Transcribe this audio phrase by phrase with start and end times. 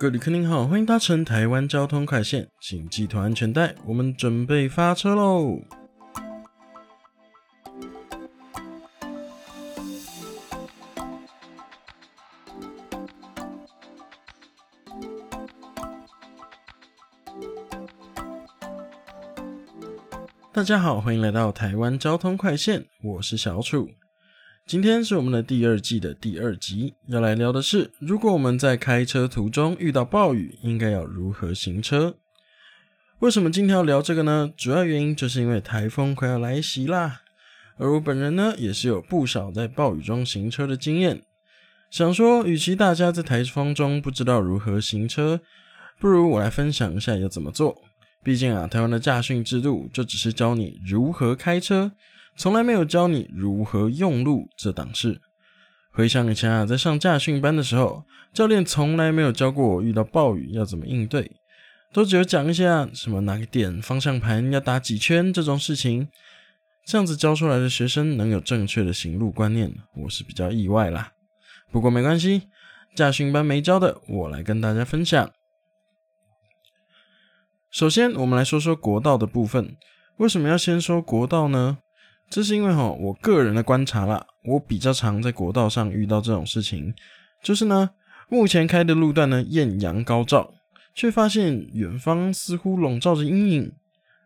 [0.00, 5.60] 各位旅客您好，欢迎搭乘台湾交通快线，请系好安全带，我们准备发车喽！
[20.50, 23.86] 大家好，欢迎来到台湾交通快线，我是小楚。
[24.70, 32.14] 今天是我们的第二季的第二集，要来聊的是，如果我们在开车途中遇到暴雨，应该要如何行车？
[33.18, 34.52] 为什么今天要聊这个呢？
[34.56, 37.22] 主要原因就是因为台风快要来袭啦，
[37.78, 41.20] 而我本人呢，也是有不少在暴雨中行车的经验。
[41.90, 45.40] 想说，与其大家在台风中不知道如何行车，
[45.98, 47.82] 不如我来分享一下要怎么做。
[48.22, 51.90] 毕竟啊，台湾的驾训制度就只是教你如何开车。
[52.40, 55.20] 从来没有教你如何用路这档事。
[55.92, 58.02] 回想以前啊，在上驾训班的时候，
[58.32, 61.32] 教练从来没有教过我遇到暴雨要怎么应对，
[61.92, 66.08] 都只有讲一下什么哪个点方向盘要打几圈这种事情。
[66.86, 71.12] 这样子教出来的学生能有正确的行路观念，我是比较意外啦。
[71.70, 72.44] 不过没关系，
[72.96, 75.30] 驾训班没教的，我来跟大家分享。
[77.70, 79.76] 首先，我们来说说国道的部分。
[80.16, 81.76] 为什么要先说国道呢？
[82.30, 86.94] 这是因为哈，我个人的观察啦，我比较常在国道上遇到这种事情，
[87.42, 87.90] 就是呢，
[88.28, 90.54] 目前开的路段呢艳阳高照，
[90.94, 93.72] 却发现远方似乎笼罩着阴影，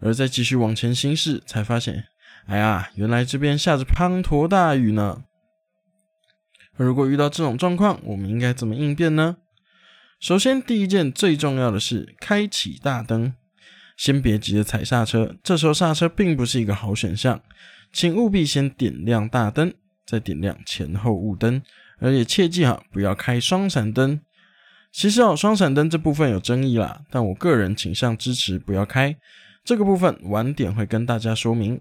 [0.00, 2.04] 而再继续往前行驶，才发现，
[2.46, 5.24] 哎呀，原来这边下着滂沱大雨呢。
[6.76, 9.38] 如果遇到这种状况，我们应该怎么应变呢？
[10.20, 13.32] 首先，第一件最重要的是开启大灯，
[13.96, 17.40] 先别急着踩刹车，这时候刹车并不是一个好选项。
[17.96, 19.72] 请务必先点亮大灯，
[20.04, 21.62] 再点亮前后雾灯，
[21.98, 24.20] 而且切记哈，不要开双闪灯。
[24.92, 29.16] 其实哦，双闪灯这部分有争议啦，但我个人倾向支持不要开。
[29.64, 31.80] 这个部分晚点会跟大家说明。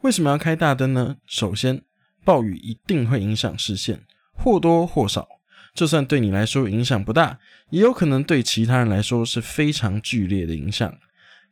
[0.00, 1.18] 为什么要开大灯呢？
[1.26, 1.82] 首先，
[2.24, 4.00] 暴雨一定会影响视线，
[4.32, 5.28] 或多或少。
[5.74, 7.38] 就算对你来说影响不大，
[7.68, 10.90] 也有可能对其他人来说是非常剧烈的影响。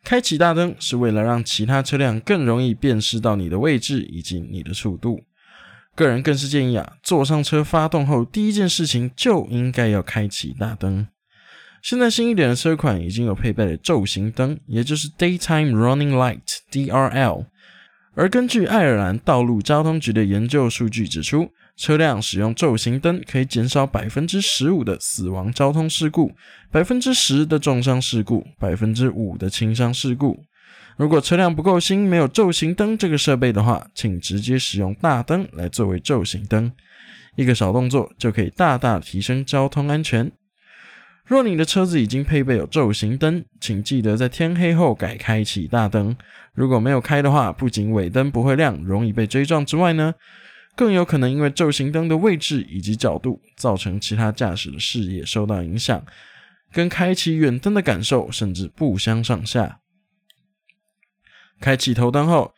[0.05, 5.25] 开启大灯是为了让其他车辆更容易辨识到你的位置以及你的速度。
[5.95, 11.09] 个人更是建议啊，坐上车发动后第一件事情就应该要开启大灯。
[11.83, 17.47] 现在新一点的车款已经有配备了昼行灯，也就是 Daytime Running Light（DRL）。
[18.15, 21.51] 而根据爱尔兰道路交通局的研究数据指出。
[21.79, 26.33] 车辆使用昼行灯可以减少百分之十五的死亡交通事故，
[26.73, 30.45] 百分之十的重伤事故，百分之五的轻伤事故。
[30.97, 36.73] 如果车辆不够新，没有昼行灯这个设备的话，请直接使用大灯来作为昼行灯。
[37.37, 40.33] 一个小动作就可以大大提升交通安全。
[41.25, 46.17] 若你的车子已经配备有昼行灯，请记得在天黑后改开启大灯。
[46.55, 50.13] 如果没有开的话，不仅尾灯不会亮，容易被追撞之外呢？
[50.79, 56.07] 更有可能因为昼行灯的位置以及角度，造成其他驾驶的视野受到影响，
[56.73, 59.81] 跟开启远灯的感受甚至不相上下。
[61.61, 62.55] 开启头灯后，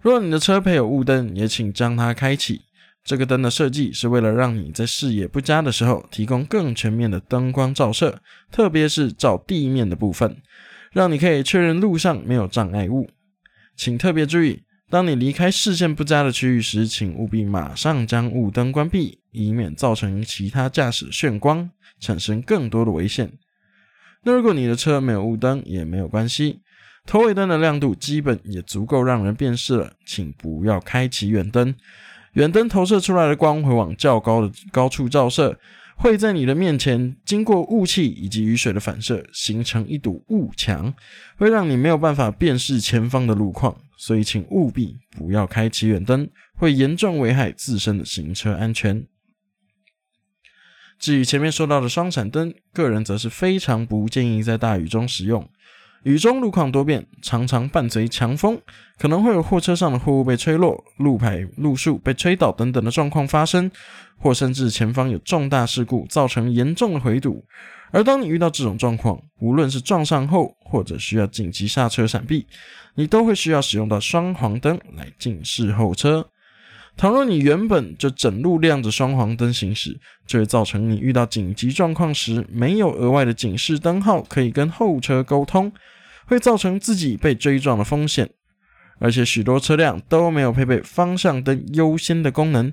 [0.00, 2.62] 若你的车配有雾灯，也请将它开启。
[3.04, 10.40] 这个灯的设计是为了让你在视野不佳的时候，提供更全面的灯光照射，特别是照地面的部分，
[10.90, 13.10] 让你可以确认路上没有障碍物。
[13.76, 14.62] 请特别注意。
[14.90, 23.32] 当你离开视线不佳的区域时，请务必马上将雾灯关闭，以免造成其他驾驶眩光，产生更多的危险。
[24.22, 26.60] 那如果你的车没有雾灯也没有关系，
[27.04, 31.74] 头尾灯的亮度基本也足够让人辨识了，请不要开启远灯。
[32.32, 35.58] 远灯投射出来的光会往较高的高处照射，
[35.98, 40.94] 会在你的面前经过雾气以及雨水的反射，形成一堵雾墙，
[41.36, 43.76] 会让你没有办法辨识前方的路况。
[43.96, 49.04] 所以，请务必不要开启远灯，会严重危害自身的行车安全。
[51.00, 55.50] 至于前面说到的双闪灯，个人则是非常不建议在大雨中使用。
[56.04, 58.58] 雨中路况多变，常常伴随强风，
[58.98, 63.70] 可能会有货车上的货物被吹落、路牌、路树被吹倒等等的状况发生，
[64.16, 67.44] 或甚至前方有重大事故造成严重的回堵。
[67.90, 72.46] 而当你遇到这种状况，无论是撞上后，或者需要紧急刹车闪避，
[72.94, 76.28] 你都会需要使用到双黄灯来警示后车。
[76.98, 85.72] 倘若你原本就整路亮着双黄灯行驶，就会造成你遇到紧急状况时没有额外的警示灯号可以跟后车沟通，
[86.26, 88.28] 会造成自己被追撞的风险。
[88.98, 92.72] 而且许多车辆都没有配备方向灯优先的功能。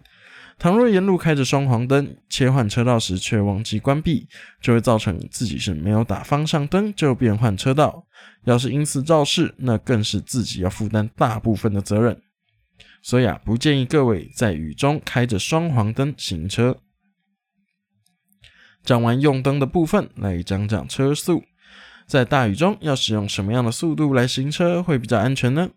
[0.57, 4.27] 倘若沿路开着双黄灯，切换车道时却忘记关闭，
[4.59, 8.03] 就会造成自己是没有打方向灯就变换车道。
[8.45, 12.19] 要是因此肇事，那更是自己要负担大部分的责任。
[13.05, 16.81] 所以啊，不建议各位在雨中开着双黄灯行车。
[18.83, 21.43] 讲完用灯的部分，来讲讲车速。
[22.07, 25.69] 在大雨中要使用什么样的速度来行车会比较安全呢？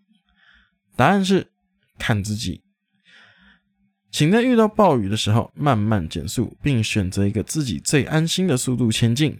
[0.95, 1.51] 答案是
[1.99, 2.63] 看自己。
[4.09, 9.39] 请在遇到暴雨的时候慢慢减速，并选择一个自己最安心的速度前进。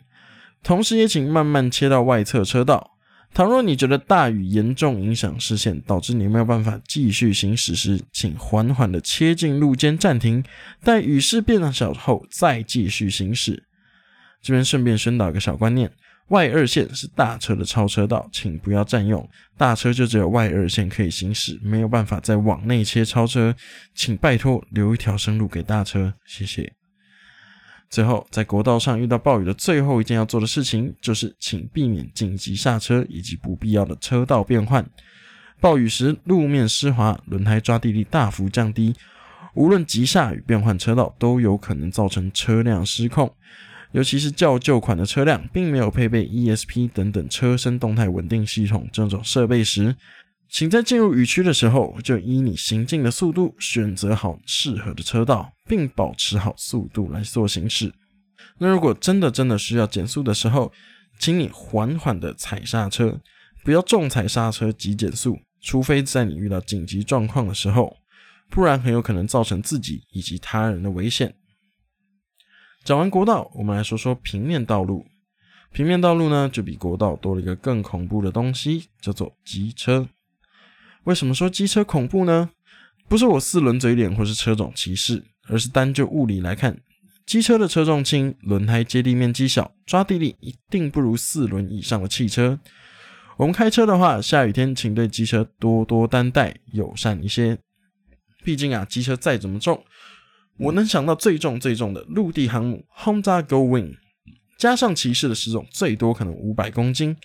[0.61, 2.98] 同时，也请慢慢切到外侧车道。
[3.33, 10.43] 倘若你觉得大雨严重影响视线，导致你没有办法继续行驶时，请缓缓的切进路肩暂停，
[10.83, 13.63] 待雨势变小后再继续行驶。
[14.41, 15.91] 这边顺便宣导一个小观念。
[16.29, 19.27] 外二线是大车的超车道，请不要占用。
[19.57, 23.55] 大车就只有外二线可以行驶，没有办法再往内切超车，
[23.95, 26.78] 请拜托留一条生路给大车，谢谢。
[27.89, 34.87] 最后，在国道上遇到暴雨的最后一件要做的事情，就是请避免紧急刹车以及不必要的车道变换。
[35.59, 38.95] 暴雨时路面湿滑，轮胎抓地力大幅降低，
[39.55, 43.33] 无论急刹与变换车道，都有可能造成车辆失控。
[43.91, 49.95] 尤其是较旧款的车辆，并没有配备 ESP 等等车身动态稳定系统这种设备时，
[50.49, 57.93] 请在进入雨区的时候，就依你行进的速度选择好适合的车道，并保持好速度来做行驶。
[58.57, 60.71] 那如果真的真的需要减速的时候，
[61.19, 63.21] 请你缓缓的踩刹车，
[63.63, 67.97] 不要重踩刹车急减速，除非在你遇到紧急状况的时候，
[68.49, 71.35] 不然很有可能造成自己以及他人的危险。
[72.83, 75.05] 讲完国道，我们来说说平面道路。
[75.71, 80.09] 平面道路呢，就比国道多了一个更恐怖的东西，叫做机车。
[81.05, 82.51] 为什么说机车恐怖呢？
[83.07, 86.79] 不是我四轮嘴脸或是车种歧视，而是单就物理来看，
[87.25, 92.59] 机车的车重轻，轮胎接地面积小，抓地力一定不如四轮以上的汽车。
[93.37, 97.57] 我们开车的话，下雨天请对机车多多担待，友善一些。
[98.43, 99.83] 毕竟啊，机车再怎么重。
[100.57, 103.95] 我能想到最重最重的陆地航母 Honda Go Wing，
[104.57, 107.15] 加上骑士的十种，最多可能五百公斤。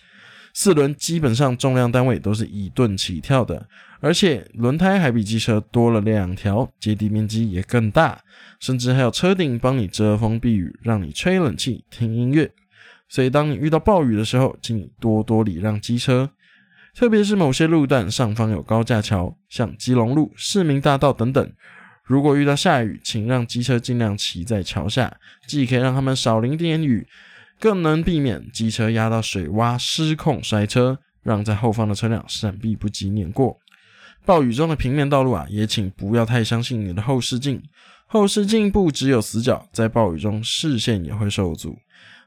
[0.55, 3.67] 四轮基本上重量单位都是以吨起跳的，
[3.99, 8.17] 而且轮胎还比机车多了两条，接地面积也更大，
[8.61, 12.49] 甚至还有车顶帮你遮风避雨，让你吹冷气、听音乐。
[13.09, 16.31] 所以当你遇到暴雨的时候，请你多多礼让机车，
[16.95, 21.51] 特别是某些路段上方有高架桥，像基隆路、市民大道等等。
[22.05, 25.17] 如果遇到下雨，请让机车尽量骑在桥下，
[25.49, 27.05] 既可以让他们少淋点雨，
[27.59, 33.57] 更能避免机车压到水洼失控摔车，让在后方的车辆闪避不及碾过。
[34.25, 37.61] 暴雨中的平面道路啊，也请不要太相信你的后视镜，
[38.07, 41.77] 后视镜不只有死角，在暴雨中视线也会受阻，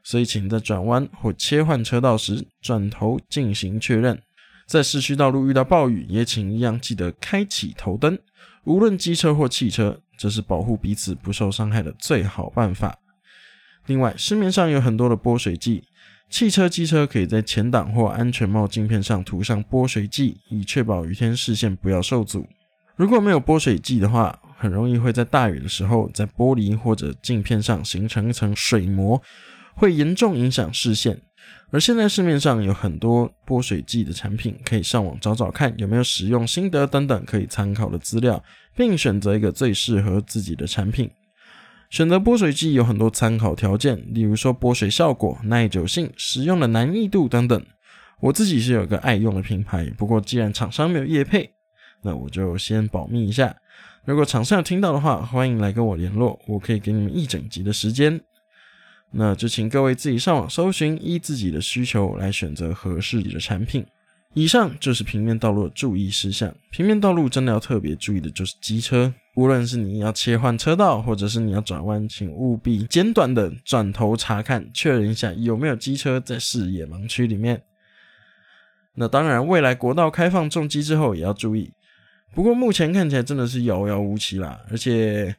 [0.04, 4.20] 所以请在转弯或切换车道时转头进行确认。
[4.66, 8.18] 在市区道路遇到暴雨，也请一样记得开启头灯。
[8.64, 12.94] 无论机车或汽车，这是保护彼此不受伤害的最好办法。
[13.88, 15.82] 另外，市面上有很多的拨水剂，
[16.30, 22.46] 汽车、机车可以在前挡或安全帽镜片上涂上拨水剂，以确保雨天视线不要受阻。
[22.96, 29.22] 如果没有拨水剂的话，很容易会在大雨的时候，在玻璃或者镜片上形成一层水膜，
[29.74, 31.22] 会严重影响视线。
[31.70, 38.42] 而现在市面上有很多拨水剂的产品，可以上网找找看有没有使用心得等等可以参考的资料，
[38.76, 41.10] 并选择一个最适合自己的产品。
[41.90, 47.66] 选择拨水剂有很多参考条件，例如说拨水效果、耐久性、使用的难易度等等。
[48.20, 51.50] 我自己是有个爱用的品牌，不过既然厂商没有业配，
[52.02, 53.56] 那我就先保密一下。
[54.04, 58.20] 如果厂商有听到的话，欢迎来跟我联络，我可以给你们一整集的时间。
[59.10, 63.86] 那就请各位自己上网搜寻，依自己的需求来选择合适你的产品。
[64.34, 66.54] 以上就是平面道路的注意事项。
[66.70, 77.62] 平面道路真的要特别注意的就是机车，无论是你要切换车道，或者是你要转弯，请务必简短的转头查看，确认一下有没有机车在视野盲区里面。
[78.94, 81.72] 那当然，未来国道开放重机之后也要注意。
[82.34, 85.36] 不过目前看起来真的是遥遥无期啦，而且。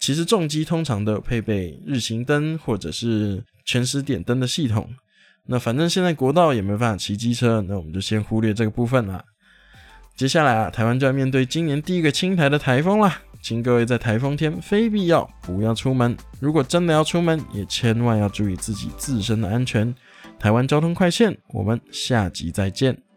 [0.00, 4.88] 其实重机通常都有配备日行灯或者是全时点灯的系统。
[5.46, 9.24] 那反正现在国道也没办法骑机车，那我们就先忽略这个部分啦。
[10.14, 16.16] 接下来啊，台湾就要面对今年第一个青台的台风啦，请各位在台风天非必要不要出门。
[16.40, 19.94] 如果真的要出门，也千万要注意自己自身的安全。
[20.38, 23.07] 台湾交通快线，我们下集再见。